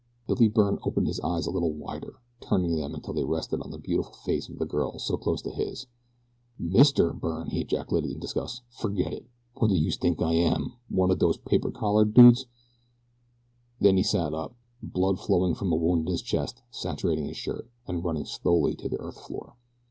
Billy 0.25 0.47
Byrne 0.47 0.79
opened 0.81 1.05
his 1.05 1.19
eyes 1.19 1.45
a 1.45 1.51
little 1.51 1.73
wider, 1.73 2.15
turning 2.39 2.75
them 2.75 2.95
until 2.95 3.13
they 3.13 3.23
rested 3.23 3.61
on 3.61 3.69
the 3.69 3.77
beautiful 3.77 4.13
face 4.13 4.49
of 4.49 4.57
the 4.57 4.65
girl 4.65 4.97
so 4.97 5.15
close 5.15 5.43
to 5.43 5.51
his. 5.51 5.85
"MR. 6.59 7.19
Byrne!" 7.19 7.51
he 7.51 7.61
ejaculated 7.61 8.09
in 8.09 8.19
disgust. 8.19 8.63
"Forget 8.71 9.13
it. 9.13 9.27
Wot 9.55 9.69
do 9.69 9.75
youse 9.75 9.99
tink 9.99 10.19
I 10.19 10.33
am, 10.33 10.73
one 10.89 11.11
of 11.11 11.19
dose 11.19 11.37
paper 11.37 11.69
collar 11.69 12.05
dudes?" 12.05 12.47
Then 13.79 13.95
he 13.95 14.01
sat 14.03 14.33
up. 14.33 14.55
Blood 14.81 15.17
was 15.17 15.25
flowing 15.27 15.53
from 15.53 15.71
a 15.71 15.75
wound 15.75 16.07
in 16.07 16.11
his 16.11 16.23
chest, 16.23 16.63
saturating 16.71 17.27
his 17.27 17.37
shirt, 17.37 17.69
and 17.87 18.03
running 18.03 18.25
slowly 18.25 18.73
to 18.77 18.89
the 18.89 18.97
earth 18.99 19.19
floor. 19.19 19.53